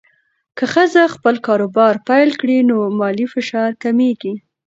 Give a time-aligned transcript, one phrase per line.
[0.57, 4.33] که ښځه خپل کاروبار پیل کړي، نو مالي فشار کمېږي.